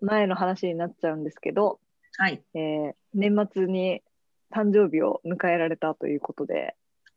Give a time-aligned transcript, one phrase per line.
[0.00, 1.80] 前の話になっちゃうんですけど、
[2.18, 2.42] はい。
[2.54, 4.02] えー年末に
[4.52, 6.76] 誕生日を迎えられたということで。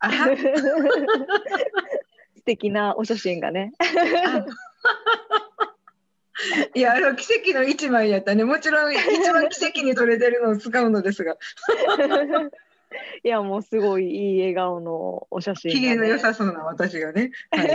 [2.36, 3.74] 素敵なお写真がね。
[6.74, 8.44] いや、あの奇跡の一枚やったね。
[8.44, 11.36] もちろん一番奇跡に撮れてるのを使うのですが、
[13.22, 17.30] いやもうすごいいい笑顔のお写真機嫌の良さそうな私がね。
[17.50, 17.68] はい、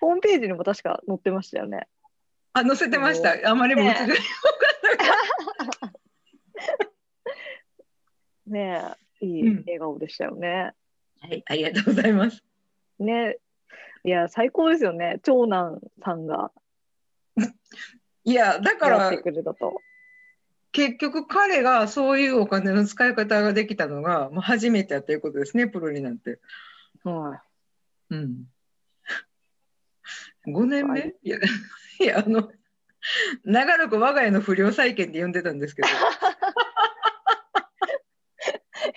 [0.00, 1.86] ホームページにも確か載ってましたよね
[2.54, 3.48] あ、載せてました。
[3.48, 4.14] あまりも映る。
[8.46, 9.02] ねえ。
[9.26, 10.72] いい笑顔でしたよね、
[11.20, 12.42] はい、ありがとうございます。
[12.98, 13.38] ね。
[14.04, 15.20] いや最高ですよね。
[15.22, 16.50] 長男さんが。
[18.24, 19.10] いや、だから
[20.72, 26.40] 結局彼がそういうお金の使い方ができたのが、もう初めてやということですね、プロになって。
[27.04, 27.42] は
[28.10, 28.44] うん。
[30.46, 31.14] 5年目、、はい。
[31.22, 31.48] や、いや、
[32.10, 32.50] あの、
[33.44, 35.88] 長らく我が家の不良債権って呼んでたんですけど、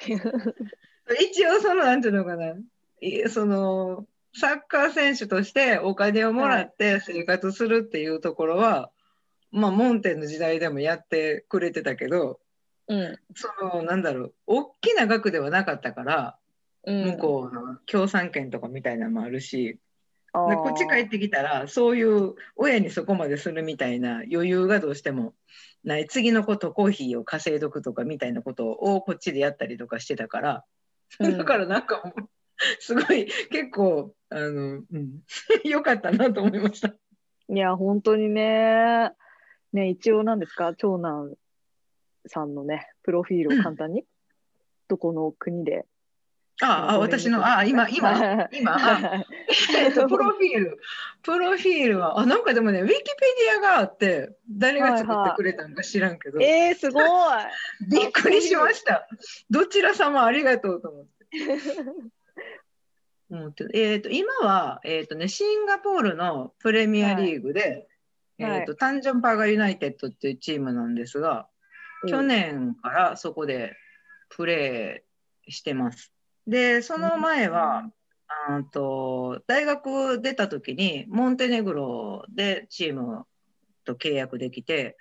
[1.21, 2.55] 一応その、なんていうのかな、
[3.01, 8.91] いその、サッカー選手としてお金をもらって生活するっていうところは、
[9.51, 12.39] まあ、モンテンの時代でもやってくれてたけど、
[12.87, 13.19] うん。
[13.33, 16.37] その、なんだろう、大きな額ではなかったから、
[16.83, 19.79] うん、向こうの協賛権とかみたいなのもあるし、
[20.35, 25.33] こっち帰ってきたらそういう親にそこまでするみたいな余裕がどうしても
[25.83, 26.07] ない。
[26.07, 30.65] 次のことコーヒーを稼いどくとかみたいなことをこっちでやったりとかしてたから、
[31.19, 31.37] うん。
[31.37, 32.29] だからなんかもう
[32.79, 35.21] すごい結構あの、うん、
[35.63, 36.93] よかったなと思いました。
[37.47, 39.11] いや本当にね。
[39.73, 40.73] ね一応なんですか？
[40.75, 41.33] 長男
[42.27, 44.05] さんのねプロフィールを簡単に、
[44.87, 45.85] どこの国で
[46.61, 49.25] ああ私のあ今今 今あ
[49.75, 50.79] えっとプロフィール。
[51.21, 53.01] プロフィールはあなんかでもねウィキペ
[53.49, 57.05] ディアがあって誰が作ってくれたんか知らんけど、えー、すごい。
[57.89, 59.07] びっくりしました。
[59.49, 61.11] どちら様ありがとうと思って。
[63.31, 67.87] 思ってえー、と今は、えーとね、シンガポールのプレミアリーグで、はい。
[68.37, 71.49] えーとタンジョンパーガユナイテッドっていうチームなんですが、
[72.07, 73.75] 去年からそこで
[74.29, 76.14] プレーしてます。
[76.47, 77.89] でその前は、
[78.27, 83.25] あーと大学出た時にモンテネグロでチーム
[83.83, 84.97] と契約できて、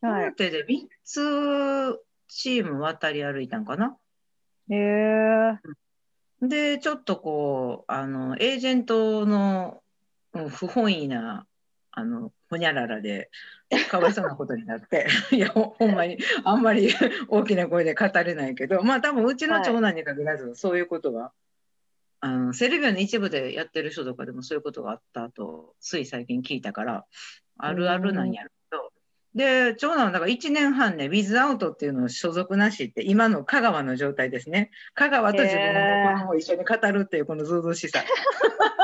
[0.00, 0.24] はい。
[0.24, 3.96] モンテで3つチーム渡り歩いたんかな。
[4.70, 5.58] へえ
[6.40, 9.82] で、ちょっとこう、あの、エージェントの
[10.32, 11.46] うん不本意な、
[11.92, 13.30] あの、ほにゃららで、
[13.90, 16.92] かわいそうなことになって、 いや、ほほんまに、あんまり
[17.28, 21.32] 大きな声で語れないけど、まあ多分うちの長男に限らず、そういうことは、
[22.20, 27.06] あの、セルビアの一部でやってる人とかでもそういうことがあったと、つい最近聞いたから、
[27.56, 28.92] あるあるなんやろうけど、
[29.34, 34.70] で、長男はだから1年半ね、ウィズアウトっていうのを所属なしって、今の香川の状態ですね。
[34.92, 38.04] 香川と自分の子供を一緒に語るっていうこのずうずうしさ。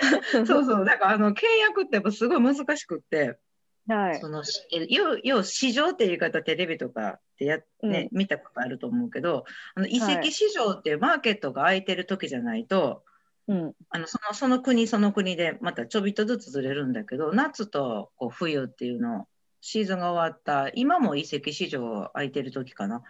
[0.46, 3.38] そうそう、だからあの契約ってやっぱすごい難しくって、
[3.86, 4.20] はい。
[4.20, 4.42] その
[4.88, 9.44] 要要市場っていう言い方テレビとかでや、ね見たことあると思うけど、
[9.74, 13.04] あの移籍市場っていうマーケットが空いてる時じゃないと、
[13.48, 13.74] うん。
[13.90, 19.26] あのそのその国その国でまたちょびっとずつずれるんだけど夏とこう冬っていうの
[19.60, 23.02] シーズンが終わった今も移籍市場空いてる時かな、うん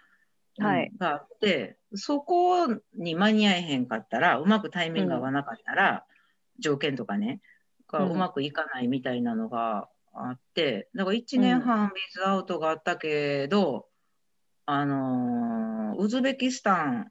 [0.65, 6.05] はいがあってそこに間に合えへんかったらうまくタイミングが合わなかったら、
[6.61, 7.41] 条件とかね
[7.89, 8.13] がうん。
[8.13, 13.87] うまくいかないみたいなのがあってだから1年半ウィズアウトがあったけど、
[14.67, 17.11] あのーウズベキスタン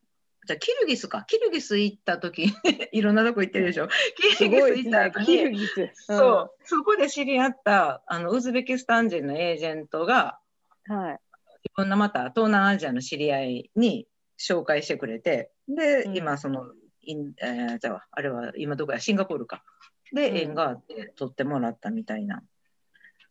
[0.49, 1.23] じゃあキルギスか。
[1.27, 2.47] キルギス行った時
[2.91, 3.87] いろんなとこ行ってるでしょ。
[4.15, 5.91] キすルギス行った後にキルギス。
[5.93, 10.39] そう、そこで知り合ったあのウズベキスタン人のエージェントが
[10.87, 11.19] うんはい。
[11.63, 14.07] いろんなまた東南アジアの知り合いに
[14.39, 16.17] 紹介してくれてで、うん。
[16.17, 16.65] 今その
[17.09, 18.99] イン、えーじゃああれは今どこや？
[18.99, 19.63] シンガポールか。
[20.13, 20.37] で、うん。
[20.37, 22.43] 縁があって取ってもらったみたいな、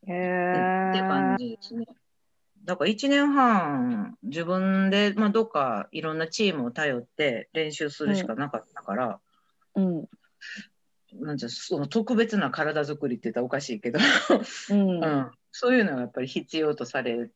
[0.06, 1.86] へってえ感じですね。
[2.64, 9.20] だから1年半自分で、まあ、どっかいろんなチームを頼って練習するしかなかったから、
[9.74, 10.08] うん。
[11.20, 13.98] なんていうのその特別な体作りって言ったらおかしいけど、
[14.70, 15.00] うん。
[15.02, 17.30] うん、そういうのがやっぱり必要とされ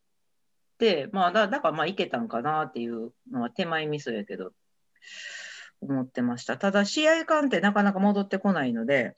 [0.79, 4.53] て、まあ、だだからまあいけたんかなっていうのは手前味噌やけど
[5.83, 6.57] 思ってました。
[6.57, 9.17] ただ試合感ってなかなか戻ってこないので。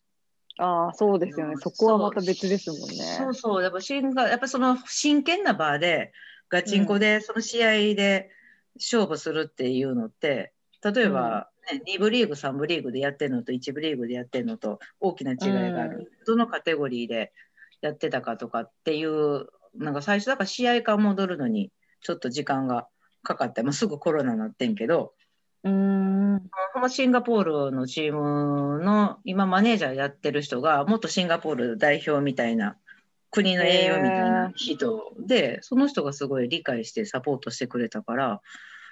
[0.59, 1.55] ああ、そうですよね。
[1.55, 2.97] うんそこはまた別ですもんね。
[3.19, 3.63] そうそう。
[3.63, 6.13] やっぱ真がやっぱその真剣な場で
[6.49, 8.31] ガチンコでその試合で
[8.77, 10.53] 勝負するっていうのって
[10.83, 17.33] 例えば、ね2部リーグ3部リーグでやってるのと1部リーグでやってるのと大きな違いがある、どのカテゴリーで
[17.81, 21.71] やってたかとかっていうなんか最初だから試合感戻るのに
[22.03, 22.87] ちょっと時間が
[23.23, 25.15] かかって、まあ、すぐコロナになってんけど
[25.65, 26.51] うーん。
[26.73, 32.77] このシンガポールのチームの今マネージャーやってる人が元シンガポール代表みたいな
[33.31, 38.41] 国の栄養みたいな人でその人がすごい理解してサポートしてくれたから、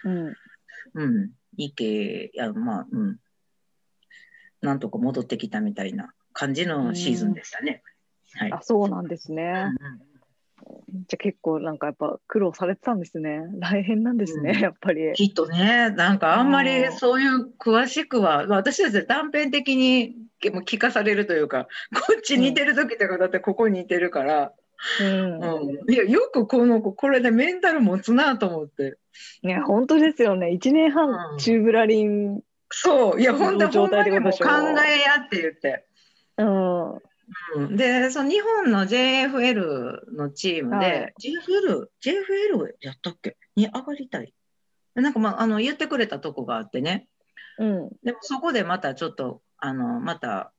[0.05, 0.35] うん。
[0.95, 3.19] うん、いけやまあうん
[4.61, 7.83] なんとか戻ってきたみたいな感じのシーズンでしたね。
[8.35, 9.43] はいあ、そうなんですね。
[9.43, 10.12] うんうん
[10.89, 13.41] じゃあ結構なんかやっぱ苦労されてたんですね。
[13.61, 15.13] 大変なんですね、うんやっぱり。
[15.15, 24.53] きっとね、なんかあんまりうんそういう詳しくは、私たち断片的に聞かされるというか、 こっち似てる時とかだってここ似てるから、
[25.01, 25.39] うん。
[25.39, 28.99] うん、いやよくこの子これでメンタル持つなと思って。
[29.43, 30.49] ね、本当ですよね。
[30.49, 32.41] 1年うん半チューブラリン。
[32.71, 34.49] そう、いや本当にもう考
[34.87, 35.85] えやって言って。
[36.39, 37.12] うん。
[37.57, 43.37] うん、で、その日本の JFL のチームで、はい JFL、JFL やったっけ？
[43.57, 44.33] に上がりたい。
[44.95, 47.09] なんかまあ、あの言ってくれたとこがあってね。
[47.59, 47.89] うん。
[48.03, 50.53] でもそこでまたちょっとあのまた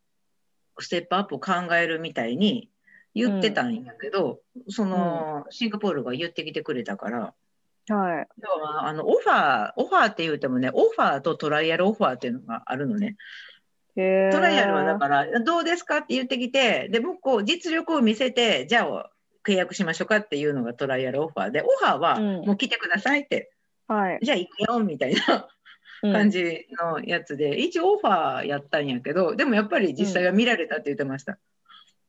[0.80, 2.70] ステップアップを考えるみたいに
[3.14, 4.40] 言ってたんやけど、
[4.70, 7.34] そのシンガポールが言ってきてくれたから、
[7.90, 8.28] はい。
[8.42, 13.18] 要はあのオファーオファーって言うてもねオファーとトライアルオファーっていうのがあるのね。
[13.96, 19.10] トライアルはだからどうですかって言ってきてで向こう実力を見せてじゃあ
[19.48, 22.46] 契約しましょうかっていうのがトライアルオファーでオファーはうん。
[22.46, 23.52] もう来てくださいって、
[23.88, 24.20] はい。
[24.22, 25.48] じゃあ行くよみたいな
[26.02, 31.38] 感じのやつで、一応オファーやったんやけどでもやっぱり実際は見られたって言ってました、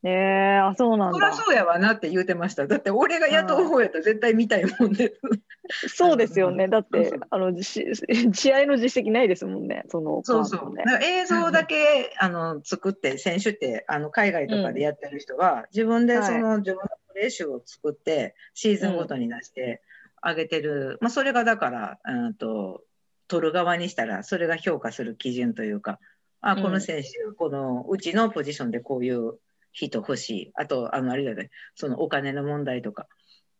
[0.05, 0.11] うん。
[0.11, 1.19] えー、あ、そうなんだ。
[1.19, 2.67] そりゃそうやわなって言ってました。
[2.67, 5.15] だって俺が雇う方やったら絶対見たいもんで
[5.89, 6.69] そうですよね。
[6.69, 7.85] だってあの、し
[8.33, 9.85] 試合の実績ないですもんね。
[9.89, 16.27] その、そうそう、映像だけあの作って選手ってあの海外とかでやってる人は、自分ではい。
[16.27, 16.83] その、自分の
[17.15, 19.83] プレー集を作ってシーズンごとに出して
[20.21, 22.83] あげてる、まあ、それがだからうんと
[23.29, 26.01] 取る側にしたらそれが評価する基準というか
[26.41, 29.39] あこの選手、このうちのポジションでこういう
[29.75, 30.53] 人欲しい。
[30.55, 31.51] あとあのあれだね。
[31.75, 33.07] そのお金の問題とか。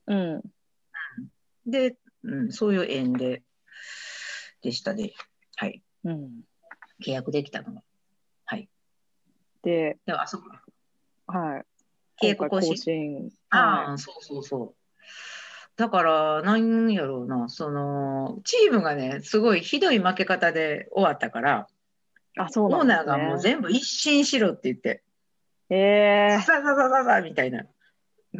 [0.07, 0.43] うん。
[1.67, 3.43] で、うん、そういう縁で
[4.63, 5.13] でしたね。
[5.57, 5.83] はい。
[6.05, 6.31] うん。
[7.05, 7.83] 契約できたのが。
[9.65, 10.45] で、でもあそこ。
[11.27, 11.65] はい。
[12.23, 12.75] 契約更新？
[12.75, 13.31] 更新。
[13.49, 15.01] ああ、そうそうそう。
[15.77, 21.67] だから、なんやろうな、その、チームがね、すごいひどい負け方で終わったから、
[22.37, 22.85] あ、そうオー。
[22.85, 25.03] ナーがもう全部一新しろって言って、
[25.71, 27.65] えさささささみたいな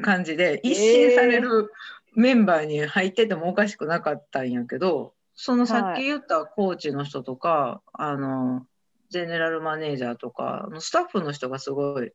[0.03, 1.73] 感じで、一新される
[2.15, 8.67] メンバーに入っててもおかしくなかったんやけど、そのさっき言ったコーチの人とか、あの、
[9.11, 12.13] ゼネラルマネージャーとか、スタッフの人がすごい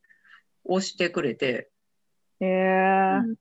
[0.66, 3.36] 押してくれて、ー、えー、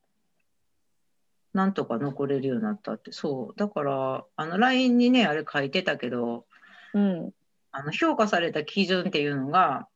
[1.55, 3.59] なんとか残れるようになったって、そう。
[3.59, 6.47] だから、あの、LINE にね、あれ書いてたけど、
[6.95, 7.31] うん。
[7.71, 9.89] あの評価された基準っていうのが、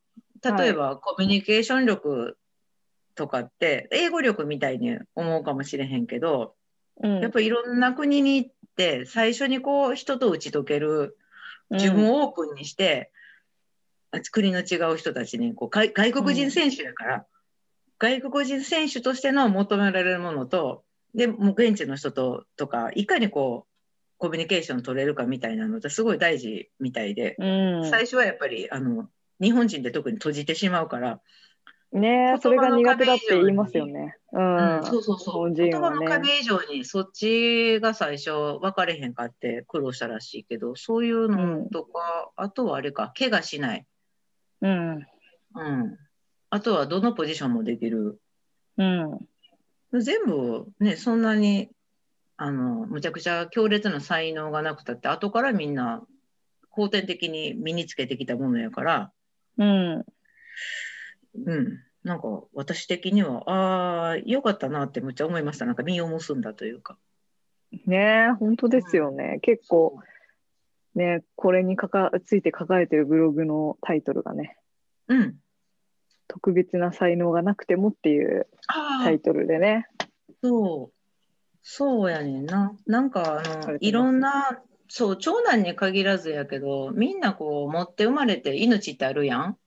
[0.43, 2.37] 例えばコミュニケーション力
[3.15, 6.55] とかって、英語力みたいに思うかもしれへんけど、
[7.01, 7.21] うん。
[7.21, 11.17] やっぱりいろんな国に行って、最初にこう、人と打ち解ける、
[11.69, 13.11] 自分をオープンにして、
[14.31, 17.25] 国の違う人たちにこう外外国人選手やから、
[17.99, 20.83] 外国人選手としての求められるものと
[21.15, 23.73] でもう現地の人ととかいかにこう
[24.17, 27.45] コミュニケーション取れるかみたいなのってすごい大事みたいで、う
[27.85, 27.89] ん。
[27.89, 29.07] 最初はやっぱりあの
[29.43, 31.19] 日本人って特に閉じてしまうから、
[31.91, 34.15] ねえ、それが苦手だって言いますよね。
[34.31, 34.77] うん。
[34.77, 43.85] うんそうそうそう言葉の壁以上にそっちが最初分かれへんかって苦労したらしいけどそういうのとか、あとはあれか怪我しない。
[44.61, 44.91] うん。
[44.95, 45.97] うん。
[46.49, 48.19] あとはどのポジションもできる。
[48.77, 49.19] うん。
[50.01, 51.69] 全部ね、そんなに、
[52.37, 56.03] あの、むちゃくちゃ強烈な才能がなくたって、後からみんな
[56.71, 59.11] 後天的に身につけてきたものやから、
[59.57, 60.05] うん。
[61.45, 61.79] うん。
[62.03, 65.65] なんか私的には、ああ、よかったなってむっちゃ思いました。
[65.65, 66.97] なんか身を結んだというか。
[67.85, 69.39] ねえ、本当ですよね。
[69.41, 69.99] 結構、
[70.95, 74.57] ね、これにかかついて書かれてるブログのタイトルがね、
[75.07, 75.35] うん。
[76.27, 78.47] 特別な才能がなくてもっていう
[79.03, 79.87] タイトルでね。
[80.43, 80.93] そう。
[81.61, 82.75] そうやねんな。
[82.85, 84.61] なんかあの、いろんな、
[84.95, 89.57] そう、長男に限らずやけど、みんなこう持って生まれて命ってあるやん。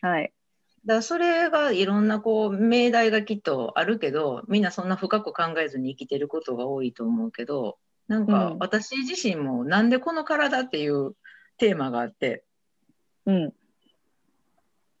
[0.00, 0.32] はい。
[0.84, 7.78] だからそれがいろんなこう命題がきっとあるけどみんなそんな深く考えずに生きてることが多いと思うけど
[8.08, 11.14] なんかうん私自身もなんでこの体っていう
[11.56, 12.44] テーマがあって
[13.24, 13.54] うん。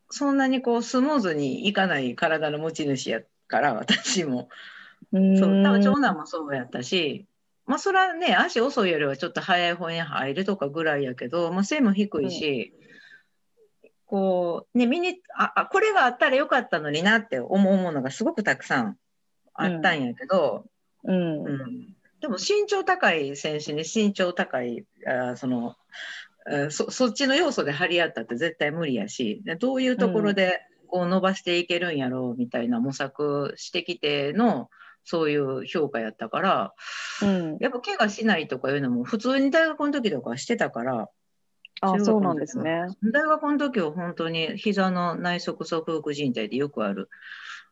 [0.08, 4.48] そんなにこうスムーズにいかない体の持ち主やから私も
[5.12, 7.26] うーんそう多分長男もそうやったし
[7.66, 12.74] まあそれはね足遅いよりはちょっと早い方に入るとかぐらいやけど、まあ、背も低いし、
[14.06, 18.98] こうね身にああこれがあったらよかったのになって思うものがすごくたくさん
[19.54, 20.66] あったんやけど、
[21.04, 21.44] うん。
[21.46, 21.94] うん。
[22.20, 25.76] でも身長高い選手に身長高いあその
[26.46, 34.70] あそそっちの要素で張り合ったって絶対無理やしでどういうところでこう伸ばしていけるんやろうみたいな模索してきての
[35.04, 36.74] そういう評価やったから
[37.22, 37.56] うん。
[37.60, 41.08] やっぱ怪我しないとかいうのも普通に大学の時とかはしてたから
[41.80, 42.86] あ、そうなんですね。
[43.02, 47.10] 大学の時は本当に膝の内側側副靭帯でよくある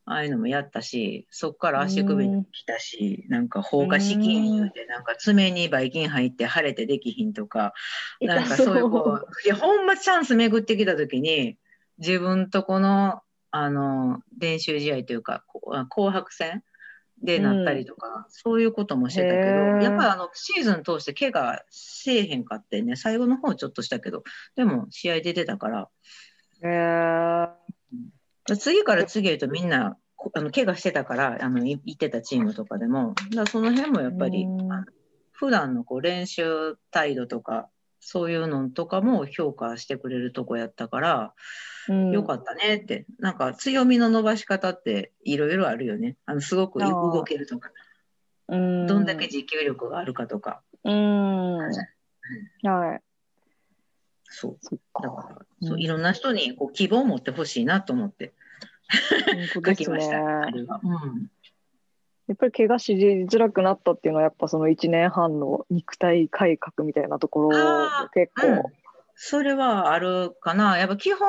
[0.05, 7.73] ああいうのもやったしそっから足首に来たしなんか放火試金言うてなんか爪にばい菌入って腫れてできひんとか
[8.21, 11.57] なんかそういうこういやほんまチャンス巡ってきた時に
[11.99, 13.21] 自分とこの
[13.53, 15.45] あの練習試合というか
[15.89, 16.65] 紅白戦
[17.23, 19.47] でなったりとか、そういうこともしてたけど
[19.83, 24.25] やっぱりあのシーズン通して怪我せえへんかってね最後の方ちょっとしたけど
[24.57, 25.89] でも試合出てたから。
[26.63, 28.57] へー。
[28.57, 33.15] 次から次へとみんなこあの怪我してたからあのい行ってたチームとかでも。
[33.35, 34.69] だその辺もやっぱりうん。
[35.31, 37.69] 普段のこう練習態度とか
[38.05, 41.35] そういうのとかも評価してくれるとこやったから、
[41.89, 42.11] うん。
[42.11, 43.07] よかったねって。
[43.21, 46.17] なんか強みの伸ばし方っていろいろあるよね。
[46.27, 47.71] あのすごく動けるとか。
[48.49, 48.87] うん。
[48.89, 51.59] どんだけ持久力があるかとか、うん。
[51.59, 53.01] はい。
[54.25, 54.59] そう。
[54.61, 55.23] そっだか。
[55.23, 55.81] からそううん。
[55.81, 58.33] いろんな人にこう希望を持ってほしいなと思って。
[59.55, 60.81] 書きました、あやれは。
[60.83, 61.31] うん
[62.33, 68.71] っぱり怪我しづらくなったっていうのはやっぱその1年半の肉体改革みたいなところあ結うん構。
[69.15, 70.79] それはあるかな。
[70.79, 71.29] やっぱ基本、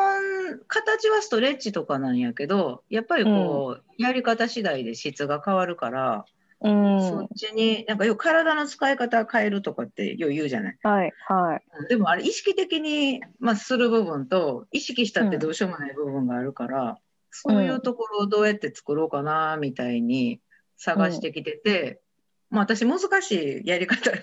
[0.68, 6.26] 形はストレッチとかなんやけど、やっぱりこう、やり方次第で質が変わるから、
[6.62, 7.02] うん。
[7.02, 10.78] そっちに、なんかよく体の使い方変えるとかってよう言うじゃない。
[10.82, 11.64] はいはい。
[11.82, 16.98] うんでもあれ意識的に、まあ、する部分と、意識したってどうしようもない部分があるから、
[17.30, 20.40] そういうところをどうやって作ろうかな、みたいに
[20.84, 22.02] 探してきてて、
[22.50, 24.12] まあ私難しいやり方。
[24.12, 24.18] が、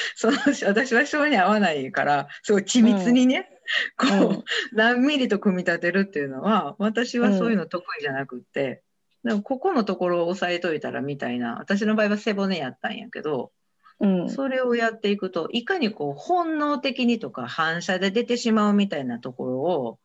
[0.16, 3.48] その私は性に合わないから、すごい緻密にね、
[3.96, 4.06] こ
[4.42, 8.82] う、何ミリと組み立てるっていうのは、私はそういうの得意じゃなくって、
[9.24, 13.52] でもここのところを押さえといたらみたいな、私の場合は背骨やったんやけど、
[14.00, 14.30] うん。
[14.30, 19.98] それをやっていくと、いかにこう本能的にとか反射で出てしまうみたいなところを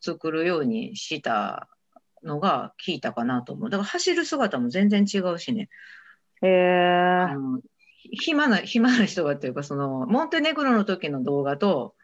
[0.00, 1.68] 作るようにした
[2.24, 3.70] のが効いたかなと思う。
[3.70, 5.68] だから走る姿も全然違うしね。
[6.42, 7.60] へえあの
[8.10, 11.94] 暇な、暇な人がっていうか、その、モンテネグロの時の動画と、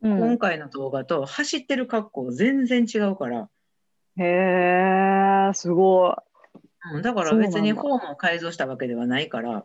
[0.00, 3.48] うん今回の動画と走ってる格好全然違うから、
[4.16, 6.14] へえすごい。
[6.94, 9.64] うん、だから別にフォームを改造したわけではないから、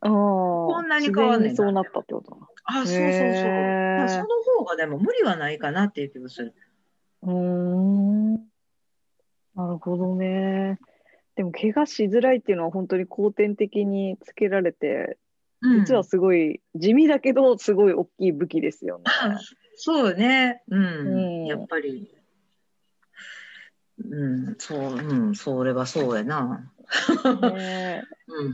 [0.00, 4.08] こんなに変わんねんなそうなったってことあ、そうそうそう。
[4.08, 4.26] その
[4.58, 6.54] 方がでも無理はないかなっていう気がする。
[7.22, 8.51] うーん。
[9.54, 10.78] なるほどね。
[11.36, 15.18] でも怪我しづらいっていうのは本当に後天的につけられて、
[15.62, 19.04] 実はすごい地味だけどすごい大きい武器ですよね。
[19.06, 19.38] あ
[19.76, 20.62] そうね。
[20.68, 20.82] うん。
[20.82, 22.14] うんやっぱり。
[24.04, 26.72] うん、そう、うん、それはそうやな。
[27.52, 28.52] ね うん。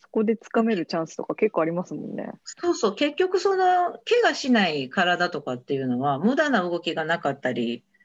[0.00, 2.32] そこでつかめるチャンスとか結構ありますもんね。
[2.44, 7.95] そうそう、結局その、怪我しない体とかっていうのは、無駄な動きがなかったりうん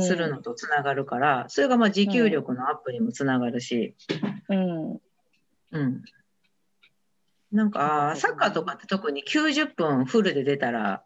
[0.00, 3.94] するのとつながるから、それがまあ持久力のアップにもつながるし、
[4.48, 4.92] うん。
[4.92, 6.02] うん。
[7.50, 11.02] なんか、サッカーとかって特に90分フルで出たら、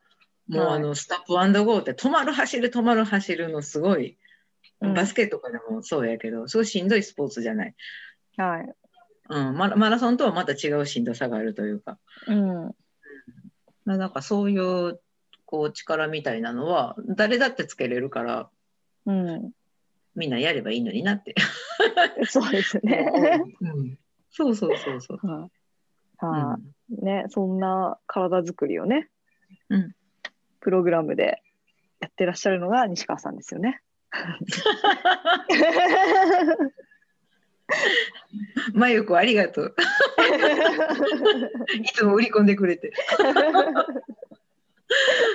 [0.49, 4.17] もうはいあの、スタップアンドゴーって止まる走る止まる走るのすごい、
[4.81, 7.75] うんバスケとかでもそうやけど、すごいしんどいスポーツじゃない。
[8.37, 8.75] はい。
[9.31, 11.99] うん、マラマラソンとはまた違うしんどさがあるというか。
[12.27, 12.75] うん。
[13.87, 15.01] ななんかそういう、
[15.47, 18.51] こう、力みたいなのは、誰だってつけれるから、
[19.07, 19.53] うん。
[20.15, 21.35] みんなやればいいのになって。
[22.27, 23.11] そうですね。
[23.61, 23.99] うん、
[24.31, 25.27] そうそうそうそう。
[25.27, 25.51] はい。
[26.23, 27.05] うはんい。
[27.05, 29.09] ね、そんな体作りをね、
[29.69, 29.95] うん
[30.61, 31.43] プログラムで
[32.01, 33.81] やってらっしゃるのが西川さんですよね。
[38.75, 39.77] まゆこありがとう。
[41.81, 42.93] いつも売り込んでくれて。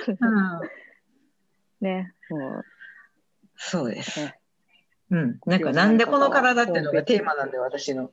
[0.06, 0.60] うん、
[1.80, 2.64] ね、もう
[3.64, 4.20] そうです。
[4.20, 4.38] ね
[5.10, 8.10] うん、なんかなんでこの体っていうのがテーマなんだよ私の。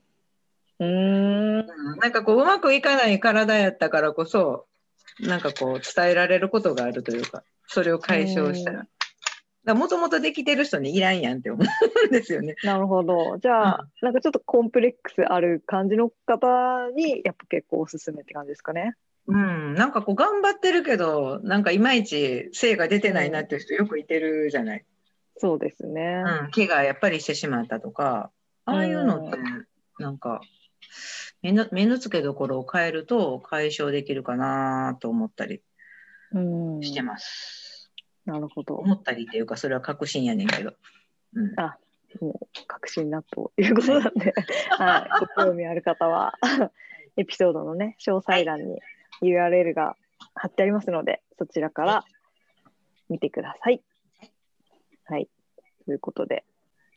[0.80, 0.90] うーん。
[0.90, 4.68] うんなんかこううまくいかない体やったからこそ
[5.20, 8.88] なんかこう伝えられることがあるというかそれを解消したら。
[9.76, 12.56] もともとできてる人にいらんやんって思うんですよね。
[12.64, 13.38] なるほど。
[13.38, 18.96] じゃあ、なんかちょっとコンプレックスある感じの方に、やっぱ結構おすすめって感じですかね。
[19.28, 24.86] うん、なんかこう頑張ってるけどなんかいまいち精が出てないなっていう人よくいてるじゃない。
[25.40, 26.24] そうですね。
[26.44, 28.32] うん、怪我やっぱりしてしまったとか
[28.66, 29.38] ああいうのって
[29.98, 30.42] なんか
[31.42, 35.62] 目の目の付けどころを変えると解消できるかなと思ったり
[36.32, 36.40] う
[36.80, 36.82] ん。
[36.82, 37.92] してます。
[38.26, 38.76] なるほど。
[38.76, 40.74] 思ったりっていうかそれは確信やねんけど。
[41.34, 41.56] うん、
[42.22, 44.34] もう確信なということなんで、
[44.78, 46.34] はい、ご興味ある方は、
[47.18, 48.80] エピソードのね、詳細欄に
[49.22, 49.96] URL が
[50.34, 52.06] 貼ってありますので、そちらから
[53.10, 53.84] 見てください。
[55.10, 55.28] はい。
[55.86, 56.46] ということで、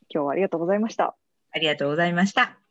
[0.07, 1.15] 今日はありがとうございました。
[1.51, 2.62] ありがとうございました。